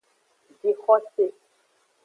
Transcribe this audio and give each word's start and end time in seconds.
Jixose. 0.63 1.25